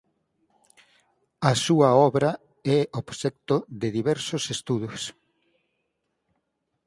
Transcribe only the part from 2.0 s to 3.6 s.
obra é obxecto